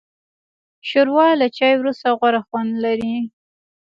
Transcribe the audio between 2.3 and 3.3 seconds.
خوند لري.